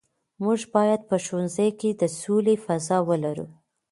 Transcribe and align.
موږ 0.43 0.59
باید 0.75 1.01
په 1.09 1.15
ښوونځي 1.25 1.69
کې 1.79 1.89
د 2.01 2.03
سولې 2.21 2.55
فضا 2.65 2.97
ولرو. 3.09 3.47